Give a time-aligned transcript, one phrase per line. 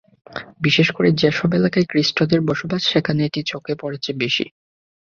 [0.61, 4.45] বিশেষ করে যেসব এলাকায় খ্রিষ্টানদের বসবাস, সেখানে এটি চোখে পড়ছে বেশি।